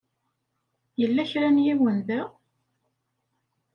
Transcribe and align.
Yella 0.99 1.23
kra 1.31 1.49
n 1.49 1.63
yiwen 1.65 1.97
da? 2.07 2.21